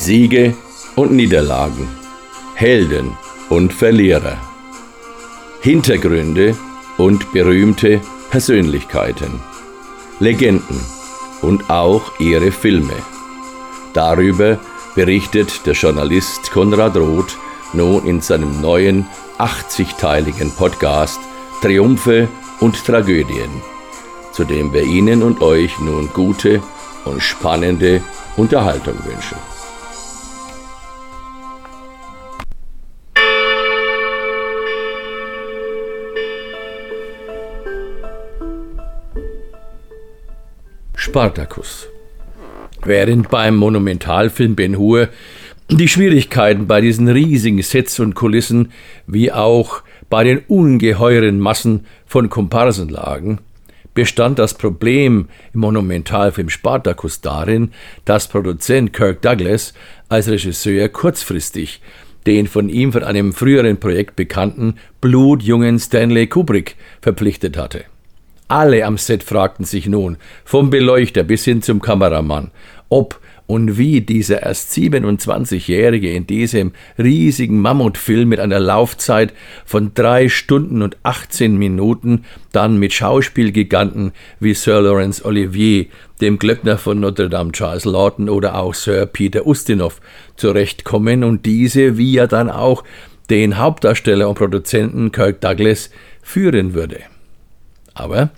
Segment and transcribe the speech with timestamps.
[0.00, 0.54] Siege
[0.96, 1.86] und Niederlagen,
[2.54, 3.18] Helden
[3.50, 4.38] und Verlierer,
[5.60, 6.56] Hintergründe
[6.96, 8.00] und berühmte
[8.30, 9.40] Persönlichkeiten,
[10.18, 10.80] Legenden
[11.42, 12.94] und auch ihre Filme.
[13.92, 14.58] Darüber
[14.94, 17.36] berichtet der Journalist Konrad Roth
[17.74, 19.06] nun in seinem neuen
[19.38, 21.20] 80-teiligen Podcast
[21.60, 22.26] Triumphe
[22.60, 23.50] und Tragödien,
[24.32, 26.62] zu dem wir Ihnen und euch nun gute
[27.04, 28.00] und spannende
[28.38, 29.49] Unterhaltung wünschen.
[41.10, 41.88] Spartacus.
[42.84, 45.08] Während beim Monumentalfilm Ben Hur
[45.68, 48.70] die Schwierigkeiten bei diesen riesigen Sets und Kulissen
[49.08, 53.40] wie auch bei den ungeheuren Massen von Komparsen lagen,
[53.92, 57.72] bestand das Problem im Monumentalfilm Spartacus darin,
[58.04, 59.74] dass Produzent Kirk Douglas
[60.08, 61.82] als Regisseur kurzfristig
[62.28, 67.86] den von ihm von einem früheren Projekt bekannten blutjungen Stanley Kubrick verpflichtet hatte.
[68.50, 72.50] Alle am Set fragten sich nun, vom Beleuchter bis hin zum Kameramann,
[72.88, 79.34] ob und wie dieser erst 27-Jährige in diesem riesigen Mammutfilm mit einer Laufzeit
[79.64, 85.86] von drei Stunden und 18 Minuten dann mit Schauspielgiganten wie Sir Laurence Olivier,
[86.20, 90.00] dem Glöckner von Notre Dame Charles Lawton oder auch Sir Peter Ustinov
[90.34, 92.82] zurechtkommen und diese, wie er dann auch
[93.30, 95.90] den Hauptdarsteller und Produzenten Kirk Douglas
[96.20, 96.98] führen würde.
[98.00, 98.30] Aber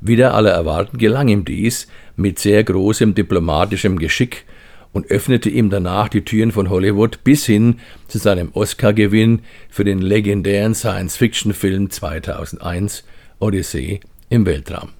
[0.00, 4.44] Wider aller Erwarten gelang ihm dies mit sehr großem diplomatischem Geschick
[4.92, 10.00] und öffnete ihm danach die Türen von Hollywood bis hin zu seinem Oscar-Gewinn für den
[10.00, 13.04] legendären Science-Fiction-Film 2001
[13.38, 14.90] Odyssee im Weltraum.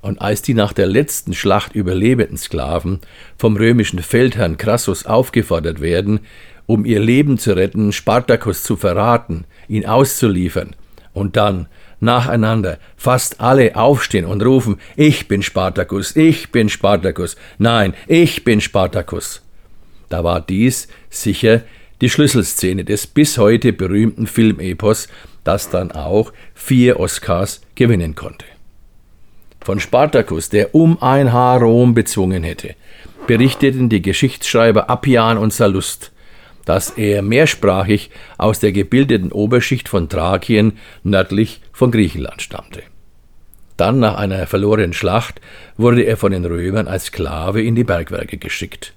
[0.00, 3.00] Und als die nach der letzten Schlacht überlebenden Sklaven
[3.38, 6.20] vom römischen Feldherrn Crassus aufgefordert werden,
[6.66, 10.76] um ihr Leben zu retten, Spartacus zu verraten, ihn auszuliefern
[11.14, 11.68] und dann
[12.00, 18.60] nacheinander fast alle aufstehen und rufen, ich bin Spartacus, ich bin Spartacus, nein, ich bin
[18.60, 19.40] Spartacus.
[20.10, 21.62] Da war dies sicher
[22.00, 25.08] die Schlüsselszene des bis heute berühmten Filmepos,
[25.44, 28.44] das dann auch vier Oscars gewinnen konnte.
[29.62, 32.74] Von Spartacus, der um ein Haar Rom bezwungen hätte,
[33.26, 36.12] berichteten die Geschichtsschreiber Appian und Sallust
[36.64, 42.82] dass er mehrsprachig aus der gebildeten Oberschicht von Thrakien nördlich von Griechenland stammte.
[43.76, 45.40] Dann, nach einer verlorenen Schlacht,
[45.76, 48.94] wurde er von den Römern als Sklave in die Bergwerke geschickt,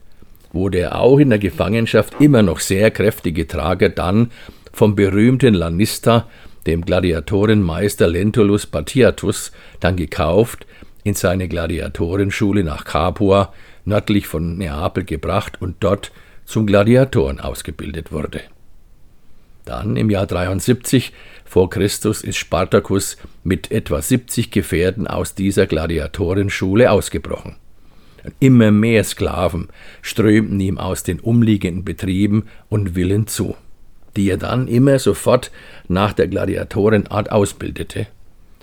[0.54, 4.32] wo der auch in der Gefangenschaft immer noch sehr kräftige Trager dann
[4.72, 6.28] vom berühmten Lanista,
[6.68, 10.68] dem Gladiatorenmeister Lentulus Batiatus, dann gekauft,
[11.04, 13.54] in seine Gladiatorenschule nach Capua,
[13.86, 16.12] nördlich von Neapel gebracht und dort
[16.48, 18.42] zum Gladiatoren ausgebildet wurde.
[19.66, 21.12] Dann im Jahr 73
[21.44, 27.58] vor Christus ist Spartacus mit etwa 70 Gefährten aus dieser Gladiatorenschule ausgebrochen.
[28.40, 29.68] Immer mehr Sklaven
[30.02, 33.56] strömten ihm aus den umliegenden Betrieben und Villen zu,
[34.16, 35.52] die er dann immer sofort
[35.90, 38.08] nach der Gladiatorenart ausbildete.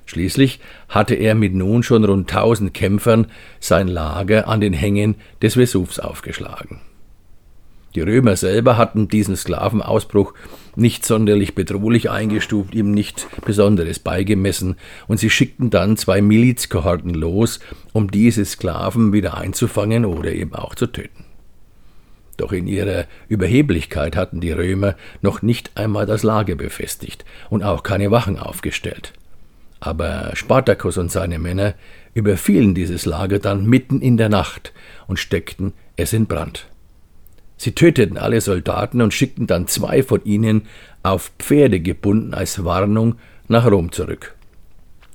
[0.07, 3.27] Schließlich hatte er mit nun schon rund tausend Kämpfern
[3.61, 6.81] sein Lager an den Hängen des Vesuvs aufgeschlagen.
[7.95, 10.35] Die Römer selber hatten diesen Sklavenausbruch
[10.75, 17.61] nicht sonderlich bedrohlich eingestuft, ihm nicht Besonderes beigemessen, und sie schickten dann zwei Milizkohorten los,
[17.93, 21.25] um diese Sklaven wieder einzufangen oder eben auch zu töten.
[22.37, 27.85] Doch in ihrer Überheblichkeit hatten die Römer noch nicht einmal das Lager befestigt und auch
[27.85, 29.13] keine Wachen aufgestellt.
[29.79, 31.75] Aber Spartacus und seine Männer
[32.13, 34.73] überfielen dieses Lager dann mitten in der Nacht
[35.07, 36.67] und steckten es in Brand.
[37.57, 40.67] Sie töteten alle Soldaten und schickten dann zwei von ihnen
[41.03, 43.17] auf Pferde gebunden als Warnung
[43.49, 44.35] nach Rom zurück.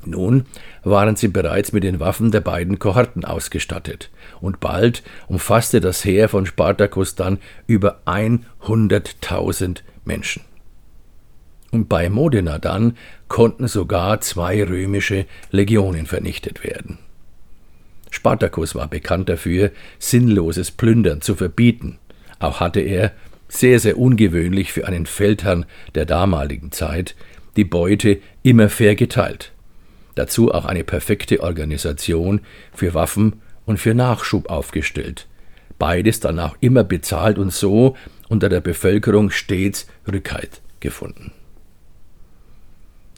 [0.06, 0.45] Nun
[0.83, 4.09] waren sie bereits mit den Waffen der beiden Kohorten ausgestattet,
[4.39, 7.38] und bald umfasste das Heer von Spartacus dann
[7.68, 10.44] über 100.000 Menschen.
[11.71, 12.97] Und bei Modena dann
[13.27, 16.97] konnten sogar zwei römische Legionen vernichtet werden.
[18.09, 22.00] Spartacus war bekannt dafür, sinnloses Plündern zu verbieten,
[22.39, 23.12] auch hatte er,
[23.47, 25.65] sehr, sehr ungewöhnlich für einen Feldherrn
[25.95, 27.15] der damaligen Zeit,
[27.56, 29.51] die Beute immer fair geteilt.
[30.15, 32.41] Dazu auch eine perfekte Organisation
[32.74, 35.27] für Waffen und für Nachschub aufgestellt.
[35.77, 37.95] Beides dann auch immer bezahlt und so
[38.27, 41.31] unter der Bevölkerung stets Rückhalt gefunden.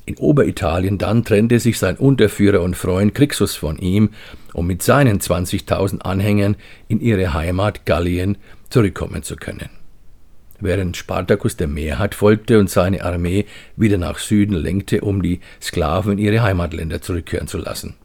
[0.05, 4.09] In Oberitalien dann trennte sich sein Unterführer und Freund Crixus von ihm,
[4.53, 6.55] um mit seinen 20.000 Anhängern
[6.87, 8.37] in ihre Heimat Gallien
[8.71, 9.69] zurückkommen zu können.
[10.59, 13.45] Während Spartacus der Mehrheit folgte und seine Armee
[13.75, 17.95] wieder nach Süden lenkte, um die Sklaven in ihre Heimatländer zurückkehren zu lassen.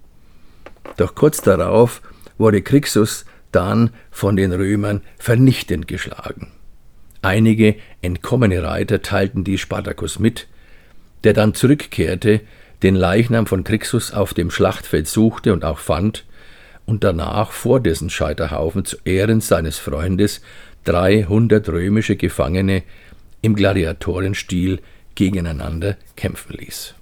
[0.97, 2.01] Doch kurz darauf
[2.39, 6.49] wurde Crixus dann von den Römern vernichtend geschlagen.
[7.23, 10.47] Einige entkommene Reiter teilten die Spartacus mit,
[11.25, 12.41] der dann zurückkehrte,
[12.83, 16.26] den Leichnam von Crixus auf dem Schlachtfeld suchte und auch fand,
[16.87, 20.41] und danach vor dessen Scheiterhaufen zu Ehren seines Freundes
[20.85, 22.85] 300 römische Gefangene
[23.43, 24.81] im Gladiatorenstil
[25.15, 26.95] gegeneinander kämpfen ließ.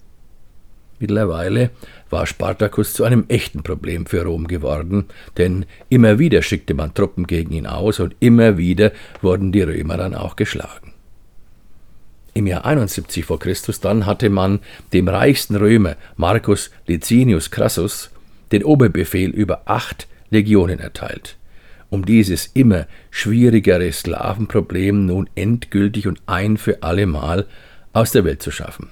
[0.99, 1.71] Mittlerweile
[2.09, 7.27] war Spartacus zu einem echten Problem für Rom geworden, denn immer wieder schickte man Truppen
[7.27, 10.95] gegen ihn aus und immer wieder wurden die Römer dann auch geschlagen.
[12.33, 14.61] Im Jahr 71 vor Christus dann hatte man
[14.93, 18.11] dem reichsten Römer Marcus Licinius Crassus
[18.55, 21.37] den Oberbefehl über acht Legionen erteilt,
[21.91, 27.47] um dieses immer schwierigere Sklavenproblem nun endgültig und ein für allemal
[27.93, 28.91] aus der Welt zu schaffen.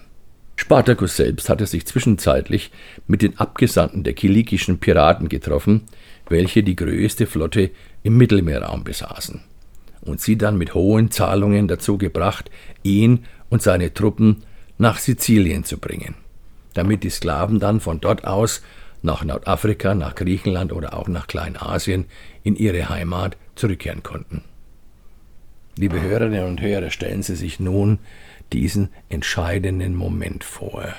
[0.56, 2.72] Spartacus selbst hatte sich zwischenzeitlich
[3.06, 5.82] mit den Abgesandten der kilikischen Piraten getroffen,
[6.28, 7.70] welche die größte Flotte
[8.02, 9.42] im Mittelmeerraum besaßen
[10.00, 12.50] und sie dann mit hohen Zahlungen dazu gebracht,
[12.82, 14.42] ihn und seine Truppen
[14.76, 16.16] nach Sizilien zu bringen,
[16.74, 18.62] damit die Sklaven dann von dort aus
[19.02, 22.06] nach Nordafrika, nach Griechenland oder auch nach Kleinasien
[22.42, 24.42] in ihre Heimat zurückkehren konnten.
[25.76, 27.98] Liebe Hörerinnen und Hörer, stellen Sie sich nun
[28.52, 30.94] diesen entscheidenden Moment vor.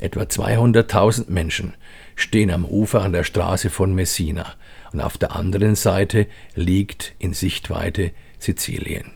[0.00, 1.74] Etwa 200.000 Menschen
[2.16, 4.54] stehen am Ufer an der Straße von Messina
[4.92, 9.12] und auf der anderen Seite liegt in Sichtweite Sizilien.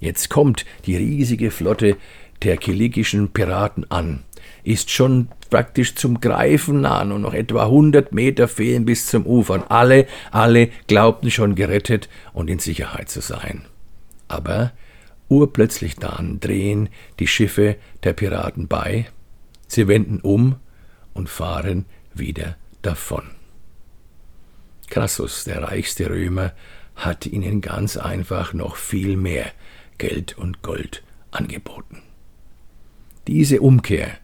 [0.00, 1.96] Jetzt kommt die riesige Flotte
[2.42, 4.24] der kilikischen Piraten an,
[4.64, 9.54] ist schon praktisch zum Greifen nah und noch etwa 100 Meter fehlen bis zum Ufer
[9.54, 13.62] und alle, alle glaubten schon gerettet und in Sicherheit zu sein.
[14.28, 14.72] Aber
[15.28, 16.88] urplötzlich dann drehen
[17.18, 19.06] die Schiffe der Piraten bei,
[19.66, 20.56] sie wenden um
[21.14, 23.24] und fahren wieder davon.
[24.88, 26.52] Crassus, der reichste Römer,
[26.94, 29.46] hat ihnen ganz einfach noch viel mehr
[29.98, 32.02] Geld und Gold angeboten.
[33.26, 34.18] Diese Umkehr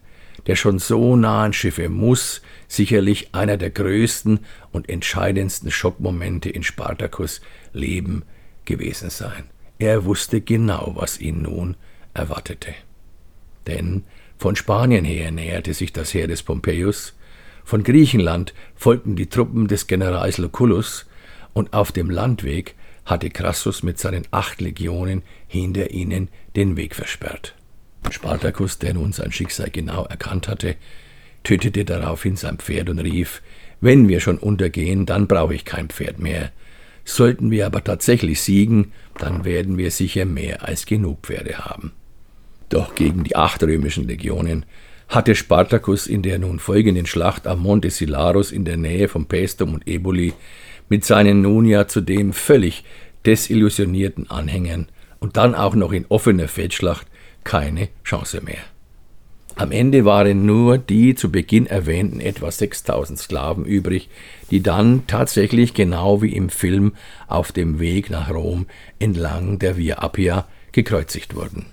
[0.49, 4.41] der schon so nahen Schiffe muss sicherlich einer der größten
[4.73, 7.41] und entscheidendsten Schockmomente in Spartacus
[7.73, 8.25] Leben
[8.65, 9.45] gewesen sein.
[9.79, 11.77] Er wusste genau, was ihn nun
[12.15, 12.75] erwartete.
[13.67, 14.05] Denn
[14.39, 17.15] von Spanien her näherte sich das Heer des Pompeius,
[17.65, 21.05] von Griechenland folgten die Truppen des Generals Lucullus,
[21.53, 27.58] und auf dem Landweg hatte Crassus mit seinen acht Legionen hinter ihnen den Weg versperrt.
[28.13, 30.77] Spartacus, der nun sein Schicksal genau erkannt hatte,
[31.45, 33.43] tötete daraufhin sein Pferd und rief
[33.81, 36.51] Wenn wir schon untergehen, dann brauche ich kein Pferd mehr.
[37.05, 41.93] Sollten wir aber tatsächlich siegen, dann werden wir sicher mehr als genug Pferde haben.
[42.69, 44.67] Doch gegen die acht römischen Legionen
[45.09, 49.73] hatte Spartacus in der nun folgenden Schlacht am Monte Silarus in der Nähe von Paestum
[49.73, 50.35] und Eboli
[50.91, 52.85] mit seinen nun ja zudem völlig
[53.25, 54.89] desillusionierten Anhängern
[55.19, 57.07] und dann auch noch in offener Feldschlacht
[57.49, 58.63] keine Chance mehr.
[59.57, 64.11] Am Ende waren nur die zu Beginn erwähnten etwa 6000 Sklaven übrig,
[64.51, 66.93] die dann tatsächlich genau wie im Film
[67.27, 68.67] auf dem Weg nach Rom
[68.99, 71.65] entlang der Via Appia gekreuzigt wurden.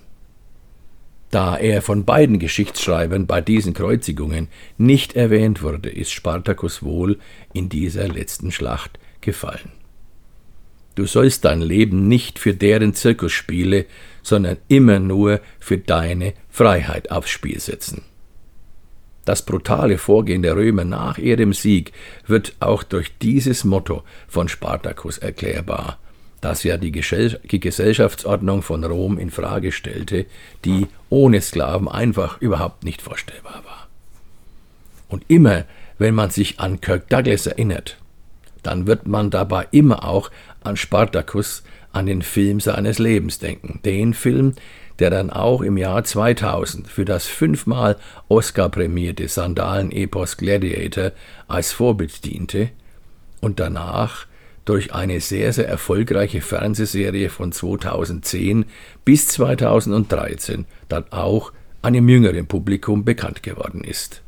[1.30, 7.18] Da er von beiden Geschichtsschreibern bei diesen Kreuzigungen nicht erwähnt wurde, ist Spartacus wohl
[7.52, 9.72] in dieser letzten Schlacht gefallen.
[10.96, 13.84] Du sollst dein Leben nicht für deren Zirkusspiele,
[14.22, 18.02] sondern immer nur für deine Freiheit aufs Spiel setzen.
[19.26, 21.92] Das brutale Vorgehen der Römer nach ihrem Sieg
[22.26, 25.98] wird auch durch dieses Motto von Spartacus erklärbar,
[26.40, 30.26] das ja die, Gesellschaftsordnung von Rom in Frage stellte,
[30.64, 33.88] die ohne Sklaven einfach überhaupt nicht vorstellbar war.
[35.08, 35.64] Und immer,
[35.98, 37.98] wenn man sich an Kirk Douglas erinnert,
[38.62, 40.30] dann wird man dabei immer auch
[40.66, 43.80] an Spartacus, an den Film seines Lebens denken.
[43.84, 44.54] Den Film,
[44.98, 47.96] der dann auch im Jahr 2000 für das fünfmal
[48.28, 51.12] Oscar-prämierte Sandalen-Epos Gladiator
[51.48, 52.70] als Vorbild diente
[53.40, 54.26] und danach
[54.64, 58.66] durch eine sehr, sehr erfolgreiche Fernsehserie von 2010
[59.04, 64.22] bis 2013 dann auch einem jüngeren Publikum bekannt geworden ist.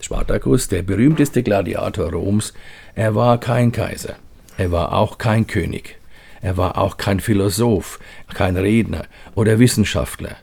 [0.00, 2.52] Spartacus, der berühmteste Gladiator Roms,
[2.94, 4.16] er war kein Kaiser,
[4.56, 5.98] er war auch kein König,
[6.40, 7.98] er war auch kein Philosoph,
[8.32, 10.36] kein Redner oder Wissenschaftler.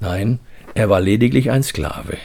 [0.00, 0.40] Nein,
[0.74, 2.16] er war lediglich ein Sklave.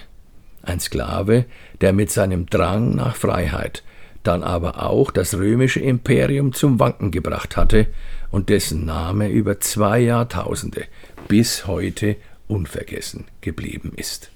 [0.64, 1.46] Ein Sklave,
[1.82, 3.84] der mit seinem Drang nach Freiheit
[4.26, 7.88] dann aber auch das römische Imperium zum Wanken gebracht hatte
[8.32, 10.86] und dessen Name über zwei Jahrtausende
[11.28, 14.32] bis heute unvergessen geblieben ist.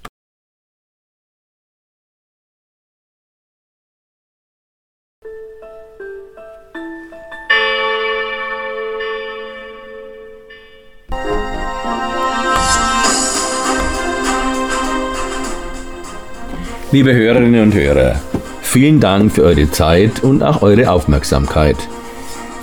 [16.91, 18.19] Liebe Hörerinnen und Hörer,
[18.61, 21.77] vielen Dank für eure Zeit und auch eure Aufmerksamkeit.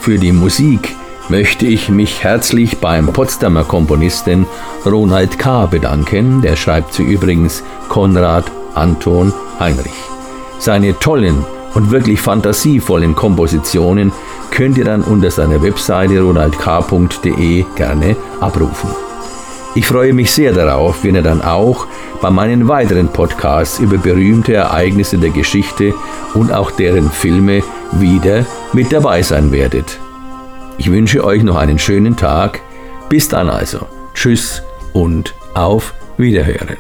[0.00, 0.96] Für die Musik
[1.28, 4.44] möchte ich mich herzlich beim Potsdamer Komponisten
[4.84, 5.66] Ronald K.
[5.66, 9.92] bedanken, der schreibt sie übrigens Konrad Anton Heinrich.
[10.58, 14.10] Seine tollen und wirklich fantasievollen Kompositionen
[14.50, 18.90] könnt ihr dann unter seiner Webseite ronaldk.de gerne abrufen.
[19.76, 21.86] Ich freue mich sehr darauf, wenn ihr dann auch
[22.20, 25.94] bei meinen weiteren Podcasts über berühmte Ereignisse der Geschichte
[26.34, 29.98] und auch deren Filme wieder mit dabei sein werdet.
[30.78, 32.60] Ich wünsche euch noch einen schönen Tag.
[33.08, 33.86] Bis dann also.
[34.14, 36.78] Tschüss und auf Wiederhören.